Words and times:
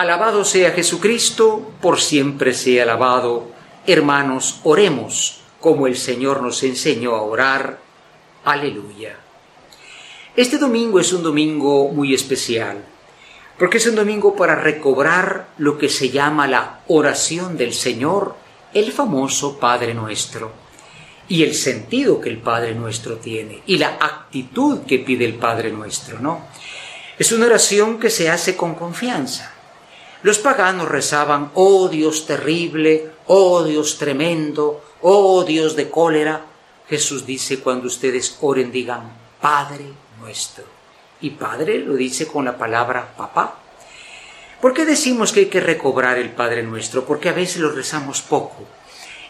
Alabado 0.00 0.46
sea 0.46 0.70
Jesucristo, 0.70 1.72
por 1.82 2.00
siempre 2.00 2.54
sea 2.54 2.84
alabado. 2.84 3.48
Hermanos, 3.86 4.60
oremos 4.64 5.42
como 5.60 5.86
el 5.86 5.94
Señor 5.94 6.40
nos 6.40 6.62
enseñó 6.62 7.16
a 7.16 7.20
orar. 7.20 7.80
Aleluya. 8.42 9.16
Este 10.34 10.56
domingo 10.56 11.00
es 11.00 11.12
un 11.12 11.22
domingo 11.22 11.90
muy 11.92 12.14
especial, 12.14 12.82
porque 13.58 13.76
es 13.76 13.86
un 13.88 13.94
domingo 13.94 14.34
para 14.34 14.54
recobrar 14.54 15.48
lo 15.58 15.76
que 15.76 15.90
se 15.90 16.08
llama 16.08 16.46
la 16.46 16.80
oración 16.88 17.58
del 17.58 17.74
Señor, 17.74 18.36
el 18.72 18.92
famoso 18.92 19.58
Padre 19.58 19.92
Nuestro, 19.92 20.50
y 21.28 21.42
el 21.42 21.54
sentido 21.54 22.22
que 22.22 22.30
el 22.30 22.38
Padre 22.38 22.74
Nuestro 22.74 23.16
tiene, 23.16 23.62
y 23.66 23.76
la 23.76 23.98
actitud 24.00 24.80
que 24.86 25.00
pide 25.00 25.26
el 25.26 25.34
Padre 25.34 25.70
Nuestro, 25.70 26.20
¿no? 26.20 26.46
Es 27.18 27.32
una 27.32 27.44
oración 27.44 28.00
que 28.00 28.08
se 28.08 28.30
hace 28.30 28.56
con 28.56 28.74
confianza. 28.74 29.59
Los 30.22 30.38
paganos 30.38 30.88
rezaban, 30.88 31.50
oh 31.54 31.88
Dios 31.88 32.26
terrible, 32.26 33.10
oh 33.26 33.64
Dios 33.64 33.96
tremendo, 33.96 34.84
oh 35.00 35.44
Dios 35.44 35.76
de 35.76 35.88
cólera. 35.88 36.44
Jesús 36.88 37.24
dice, 37.24 37.60
cuando 37.60 37.86
ustedes 37.86 38.36
oren, 38.42 38.70
digan, 38.70 39.10
Padre 39.40 39.86
nuestro. 40.20 40.64
Y 41.22 41.30
Padre 41.30 41.78
lo 41.78 41.94
dice 41.94 42.26
con 42.26 42.44
la 42.44 42.58
palabra 42.58 43.14
papá. 43.16 43.58
¿Por 44.60 44.74
qué 44.74 44.84
decimos 44.84 45.32
que 45.32 45.40
hay 45.40 45.46
que 45.46 45.60
recobrar 45.60 46.18
el 46.18 46.30
Padre 46.30 46.62
nuestro? 46.62 47.06
Porque 47.06 47.30
a 47.30 47.32
veces 47.32 47.58
lo 47.62 47.70
rezamos 47.70 48.20
poco. 48.20 48.66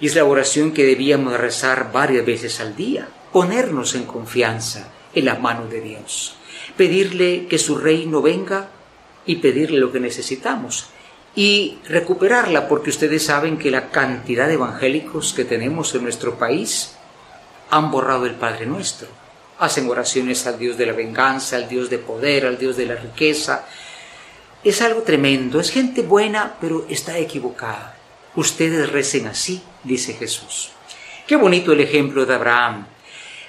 Y 0.00 0.06
es 0.06 0.14
la 0.14 0.24
oración 0.24 0.72
que 0.72 0.86
debíamos 0.86 1.38
rezar 1.38 1.92
varias 1.92 2.24
veces 2.24 2.60
al 2.60 2.74
día. 2.74 3.08
Ponernos 3.32 3.94
en 3.94 4.04
confianza 4.04 4.88
en 5.14 5.26
la 5.26 5.34
mano 5.34 5.66
de 5.66 5.82
Dios. 5.82 6.36
Pedirle 6.78 7.46
que 7.46 7.58
su 7.58 7.76
reino 7.76 8.22
venga 8.22 8.70
y 9.28 9.36
pedirle 9.36 9.78
lo 9.78 9.92
que 9.92 10.00
necesitamos. 10.00 10.88
Y 11.36 11.78
recuperarla 11.88 12.66
porque 12.66 12.90
ustedes 12.90 13.26
saben 13.26 13.58
que 13.58 13.70
la 13.70 13.90
cantidad 13.90 14.48
de 14.48 14.54
evangélicos 14.54 15.32
que 15.32 15.44
tenemos 15.44 15.94
en 15.94 16.02
nuestro 16.02 16.36
país 16.36 16.96
han 17.70 17.92
borrado 17.92 18.26
el 18.26 18.34
Padre 18.34 18.66
nuestro 18.66 19.06
hacen 19.58 19.88
oraciones 19.88 20.46
al 20.46 20.58
Dios 20.58 20.76
de 20.76 20.86
la 20.86 20.92
venganza, 20.92 21.56
al 21.56 21.68
Dios 21.68 21.90
de 21.90 21.98
poder, 21.98 22.46
al 22.46 22.58
Dios 22.58 22.76
de 22.76 22.86
la 22.86 22.94
riqueza. 22.94 23.66
Es 24.64 24.82
algo 24.82 25.02
tremendo, 25.02 25.60
es 25.60 25.70
gente 25.70 26.02
buena, 26.02 26.56
pero 26.60 26.86
está 26.88 27.18
equivocada. 27.18 27.96
Ustedes 28.36 28.90
recen 28.90 29.26
así, 29.26 29.62
dice 29.84 30.14
Jesús. 30.14 30.70
Qué 31.26 31.36
bonito 31.36 31.72
el 31.72 31.80
ejemplo 31.80 32.24
de 32.24 32.34
Abraham. 32.34 32.86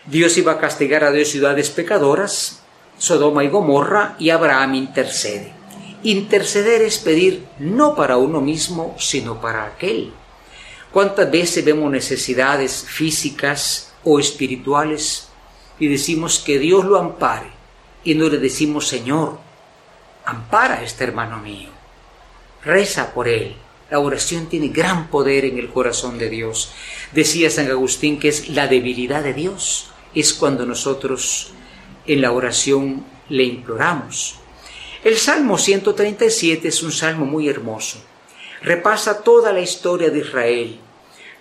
Dios 0.06 0.38
iba 0.38 0.54
a 0.54 0.60
castigar 0.60 1.04
a 1.04 1.12
dos 1.12 1.28
ciudades 1.28 1.70
pecadoras, 1.70 2.64
Sodoma 2.98 3.44
y 3.44 3.50
Gomorra, 3.50 4.16
y 4.18 4.32
Abraham 4.32 4.76
intercede. 4.76 5.54
Interceder 6.04 6.82
es 6.82 6.98
pedir 6.98 7.46
no 7.60 7.96
para 7.96 8.18
uno 8.18 8.40
mismo, 8.40 8.96
sino 8.98 9.42
para 9.42 9.66
aquel. 9.66 10.14
¿Cuántas 10.92 11.30
veces 11.30 11.64
vemos 11.64 11.92
necesidades 11.92 12.86
físicas 12.88 13.94
o 14.04 14.20
espirituales 14.20 15.28
y 15.80 15.88
decimos 15.88 16.40
que 16.40 16.60
Dios 16.60 16.86
lo 16.86 16.98
ampare 16.98 17.48
y 18.04 18.16
no 18.16 18.30
le 18.30 18.38
decimos 18.38 18.88
Señor, 18.88 19.40
ampara 20.26 20.76
a 20.76 20.84
este 20.84 21.04
hermano 21.04 21.40
mío, 21.40 21.70
reza 22.64 23.14
por 23.14 23.28
él. 23.28 23.56
La 23.90 24.00
oración 24.00 24.48
tiene 24.48 24.68
gran 24.68 25.08
poder 25.10 25.46
en 25.46 25.58
el 25.58 25.70
corazón 25.70 26.20
de 26.20 26.30
Dios. 26.30 26.72
Decía 27.12 27.50
San 27.50 27.70
Agustín 27.72 28.20
que 28.20 28.28
es 28.28 28.50
la 28.50 28.68
debilidad 28.68 29.24
de 29.24 29.34
Dios, 29.34 29.90
es 30.14 30.34
cuando 30.34 30.66
nosotros 30.66 31.52
en 32.06 32.22
la 32.22 32.32
oración 32.32 33.06
le 33.30 33.44
imploramos. 33.44 34.40
El 35.02 35.18
Salmo 35.18 35.58
137 35.58 36.68
es 36.68 36.84
un 36.84 36.92
salmo 36.92 37.26
muy 37.26 37.48
hermoso. 37.48 38.04
Repasa 38.62 39.24
toda 39.24 39.54
la 39.54 39.62
historia 39.62 40.10
de 40.10 40.20
Israel, 40.20 40.78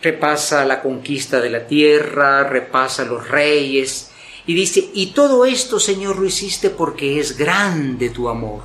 repasa 0.01 0.65
la 0.65 0.81
conquista 0.81 1.41
de 1.41 1.51
la 1.51 1.67
tierra, 1.67 2.45
repasa 2.45 3.05
los 3.05 3.29
reyes, 3.29 4.13
y 4.47 4.55
dice, 4.55 4.89
y 4.95 5.07
todo 5.07 5.45
esto, 5.45 5.81
Señor, 5.81 6.21
lo 6.21 6.27
hiciste 6.27 6.71
porque 6.71 7.19
es 7.19 7.37
grande 7.37 8.11
tu 8.11 8.29
amor. 8.29 8.63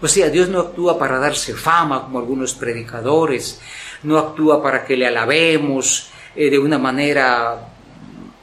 O 0.00 0.08
sea, 0.08 0.30
Dios 0.30 0.48
no 0.48 0.58
actúa 0.58 0.98
para 0.98 1.20
darse 1.20 1.54
fama 1.54 2.02
como 2.02 2.18
algunos 2.18 2.54
predicadores, 2.54 3.60
no 4.02 4.18
actúa 4.18 4.60
para 4.60 4.84
que 4.84 4.96
le 4.96 5.06
alabemos 5.06 6.10
eh, 6.34 6.50
de 6.50 6.58
una 6.58 6.76
manera 6.76 7.68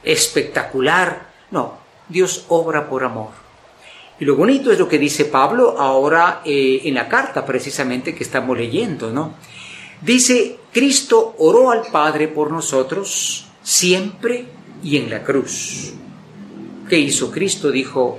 espectacular. 0.02 1.28
No, 1.50 1.78
Dios 2.08 2.46
obra 2.48 2.88
por 2.88 3.04
amor. 3.04 3.49
Y 4.20 4.26
lo 4.26 4.36
bonito 4.36 4.70
es 4.70 4.78
lo 4.78 4.86
que 4.86 4.98
dice 4.98 5.24
Pablo 5.24 5.76
ahora 5.78 6.42
eh, 6.44 6.82
en 6.84 6.94
la 6.94 7.08
carta 7.08 7.44
precisamente 7.46 8.14
que 8.14 8.22
estamos 8.22 8.56
leyendo, 8.56 9.10
¿no? 9.10 9.34
Dice, 10.02 10.58
Cristo 10.72 11.34
oró 11.38 11.70
al 11.70 11.86
Padre 11.90 12.28
por 12.28 12.50
nosotros 12.50 13.46
siempre 13.62 14.44
y 14.82 14.98
en 14.98 15.08
la 15.08 15.22
cruz. 15.22 15.94
¿Qué 16.88 16.98
hizo 16.98 17.30
Cristo? 17.30 17.70
Dijo, 17.70 18.18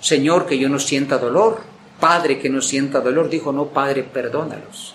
Señor, 0.00 0.46
que 0.46 0.58
yo 0.58 0.68
no 0.68 0.78
sienta 0.78 1.18
dolor. 1.18 1.60
Padre, 1.98 2.38
que 2.38 2.48
no 2.48 2.60
sienta 2.60 3.00
dolor. 3.00 3.28
Dijo, 3.28 3.52
no, 3.52 3.66
Padre, 3.66 4.02
perdónalos, 4.04 4.94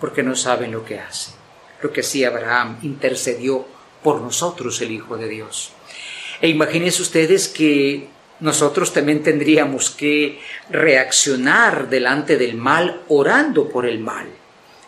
porque 0.00 0.22
no 0.22 0.34
saben 0.34 0.72
lo 0.72 0.84
que 0.84 0.98
hacen. 0.98 1.34
Lo 1.82 1.92
que 1.92 2.00
hacía 2.00 2.28
Abraham, 2.28 2.78
intercedió 2.82 3.64
por 4.02 4.20
nosotros 4.20 4.80
el 4.80 4.92
Hijo 4.92 5.16
de 5.16 5.28
Dios. 5.28 5.72
E 6.40 6.48
imagínense 6.48 7.02
ustedes 7.02 7.48
que 7.48 8.08
nosotros 8.40 8.92
también 8.92 9.22
tendríamos 9.22 9.90
que 9.90 10.40
reaccionar 10.70 11.88
delante 11.88 12.36
del 12.36 12.54
mal 12.54 13.02
orando 13.08 13.68
por 13.68 13.86
el 13.86 13.98
mal. 13.98 14.26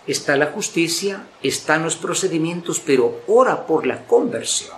Está 0.07 0.37
la 0.37 0.47
justicia, 0.47 1.25
están 1.43 1.83
los 1.83 1.97
procedimientos, 1.97 2.81
pero 2.81 3.23
ora 3.27 3.67
por 3.67 3.87
la 3.87 4.05
conversión 4.05 4.77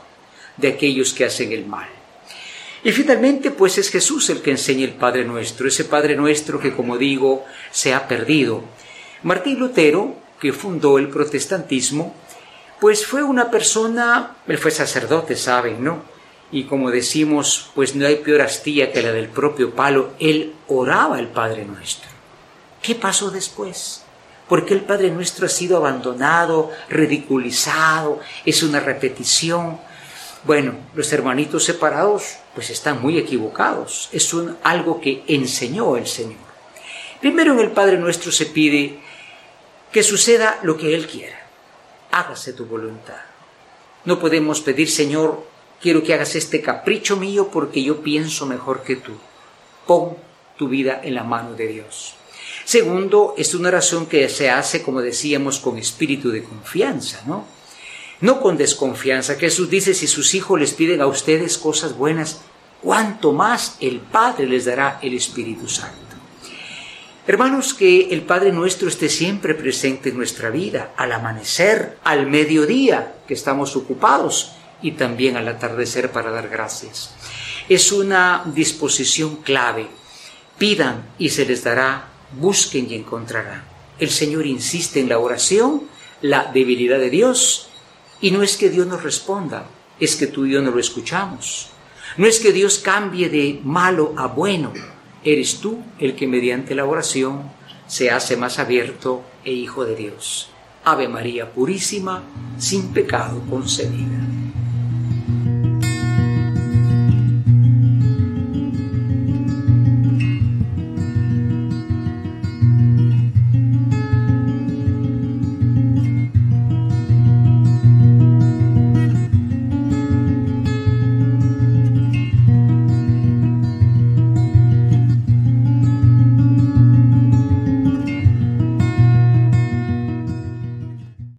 de 0.56 0.68
aquellos 0.68 1.12
que 1.12 1.24
hacen 1.24 1.52
el 1.52 1.66
mal. 1.66 1.88
Y 2.82 2.92
finalmente, 2.92 3.50
pues 3.50 3.76
es 3.78 3.90
Jesús 3.90 4.30
el 4.30 4.40
que 4.40 4.52
enseña 4.52 4.84
el 4.84 4.94
Padre 4.94 5.24
Nuestro, 5.24 5.68
ese 5.68 5.84
Padre 5.84 6.16
Nuestro 6.16 6.58
que, 6.58 6.74
como 6.74 6.96
digo, 6.96 7.44
se 7.70 7.92
ha 7.92 8.08
perdido. 8.08 8.64
Martín 9.22 9.58
Lutero, 9.58 10.14
que 10.40 10.52
fundó 10.52 10.98
el 10.98 11.08
protestantismo, 11.08 12.14
pues 12.80 13.04
fue 13.04 13.22
una 13.22 13.50
persona, 13.50 14.36
él 14.46 14.56
fue 14.56 14.70
sacerdote, 14.70 15.36
saben, 15.36 15.84
¿no? 15.84 16.02
Y 16.52 16.64
como 16.64 16.90
decimos, 16.90 17.70
pues 17.74 17.94
no 17.94 18.06
hay 18.06 18.16
peor 18.16 18.42
astilla 18.42 18.92
que 18.92 19.02
la 19.02 19.12
del 19.12 19.28
propio 19.28 19.74
palo, 19.74 20.10
él 20.18 20.54
oraba 20.68 21.18
el 21.18 21.28
Padre 21.28 21.64
Nuestro. 21.64 22.10
¿Qué 22.82 22.94
pasó 22.94 23.30
después? 23.30 24.02
Porque 24.48 24.74
el 24.74 24.80
Padre 24.80 25.10
Nuestro 25.10 25.46
ha 25.46 25.48
sido 25.48 25.76
abandonado, 25.76 26.70
ridiculizado, 26.88 28.18
es 28.44 28.62
una 28.64 28.80
repetición. 28.80 29.78
Bueno, 30.44 30.74
los 30.94 31.12
hermanitos 31.12 31.64
separados 31.64 32.38
pues 32.54 32.70
están 32.70 33.00
muy 33.00 33.16
equivocados. 33.16 34.08
Es 34.10 34.34
un, 34.34 34.56
algo 34.64 35.00
que 35.00 35.22
enseñó 35.28 35.96
el 35.96 36.06
Señor. 36.06 36.50
Primero 37.20 37.52
en 37.52 37.60
el 37.60 37.70
Padre 37.70 37.98
Nuestro 37.98 38.32
se 38.32 38.46
pide 38.46 38.98
que 39.92 40.02
suceda 40.02 40.58
lo 40.62 40.76
que 40.76 40.94
Él 40.94 41.06
quiera. 41.06 41.38
Hágase 42.10 42.52
tu 42.52 42.64
voluntad. 42.66 43.20
No 44.04 44.18
podemos 44.18 44.60
pedir, 44.60 44.90
Señor, 44.90 45.46
quiero 45.80 46.02
que 46.02 46.14
hagas 46.14 46.34
este 46.36 46.60
capricho 46.60 47.16
mío 47.16 47.48
porque 47.52 47.82
yo 47.82 48.02
pienso 48.02 48.46
mejor 48.46 48.82
que 48.82 48.96
tú. 48.96 49.12
Pon 49.86 50.16
tu 50.56 50.68
vida 50.68 51.00
en 51.02 51.14
la 51.14 51.24
mano 51.24 51.54
de 51.54 51.66
Dios. 51.66 52.14
Segundo, 52.64 53.34
es 53.36 53.54
una 53.54 53.68
oración 53.68 54.06
que 54.06 54.28
se 54.28 54.50
hace, 54.50 54.82
como 54.82 55.00
decíamos, 55.00 55.58
con 55.58 55.78
espíritu 55.78 56.30
de 56.30 56.44
confianza, 56.44 57.22
¿no? 57.26 57.44
no 58.20 58.40
con 58.40 58.56
desconfianza. 58.56 59.36
Jesús 59.36 59.70
dice, 59.70 59.94
si 59.94 60.06
sus 60.06 60.34
hijos 60.34 60.60
les 60.60 60.74
piden 60.74 61.00
a 61.00 61.06
ustedes 61.06 61.58
cosas 61.58 61.96
buenas, 61.96 62.42
cuánto 62.82 63.32
más 63.32 63.76
el 63.80 64.00
Padre 64.00 64.46
les 64.46 64.66
dará 64.66 64.98
el 65.02 65.14
Espíritu 65.14 65.68
Santo. 65.68 65.96
Hermanos, 67.26 67.74
que 67.74 68.08
el 68.10 68.22
Padre 68.22 68.52
nuestro 68.52 68.88
esté 68.88 69.08
siempre 69.08 69.54
presente 69.54 70.08
en 70.08 70.16
nuestra 70.16 70.50
vida, 70.50 70.92
al 70.96 71.12
amanecer, 71.12 71.98
al 72.02 72.26
mediodía, 72.26 73.14
que 73.26 73.34
estamos 73.34 73.76
ocupados, 73.76 74.52
y 74.82 74.92
también 74.92 75.36
al 75.36 75.48
atardecer 75.48 76.10
para 76.10 76.30
dar 76.30 76.48
gracias. 76.48 77.14
Es 77.68 77.92
una 77.92 78.42
disposición 78.46 79.36
clave. 79.36 79.86
Pidan 80.58 81.06
y 81.18 81.30
se 81.30 81.46
les 81.46 81.64
dará, 81.64 82.08
busquen 82.38 82.90
y 82.90 82.94
encontrarán. 82.94 83.64
El 83.98 84.10
Señor 84.10 84.46
insiste 84.46 85.00
en 85.00 85.08
la 85.08 85.18
oración, 85.18 85.82
la 86.22 86.50
debilidad 86.52 86.98
de 86.98 87.10
Dios 87.10 87.70
y 88.20 88.30
no 88.30 88.42
es 88.42 88.56
que 88.56 88.68
Dios 88.68 88.86
nos 88.86 89.02
responda, 89.02 89.66
es 89.98 90.16
que 90.16 90.26
tú 90.26 90.44
y 90.44 90.52
yo 90.52 90.60
no 90.60 90.70
lo 90.70 90.78
escuchamos. 90.78 91.70
No 92.16 92.26
es 92.26 92.40
que 92.40 92.52
Dios 92.52 92.78
cambie 92.78 93.28
de 93.28 93.60
malo 93.64 94.14
a 94.16 94.26
bueno, 94.26 94.72
eres 95.24 95.60
tú 95.60 95.82
el 95.98 96.16
que 96.16 96.26
mediante 96.26 96.74
la 96.74 96.84
oración 96.84 97.50
se 97.86 98.10
hace 98.10 98.36
más 98.36 98.58
abierto 98.58 99.22
e 99.44 99.52
hijo 99.52 99.84
de 99.84 99.96
Dios. 99.96 100.50
Ave 100.84 101.08
María 101.08 101.52
Purísima, 101.52 102.22
sin 102.58 102.92
pecado 102.92 103.42
concebida. 103.48 104.29